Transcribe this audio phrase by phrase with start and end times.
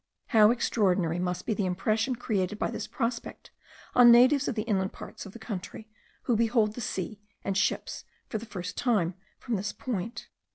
[0.29, 3.51] How extraordinary must be the impression created by this prospect
[3.93, 5.91] on natives of the inland parts of the country,
[6.23, 10.27] who behold the sea and ships for the first time from this point.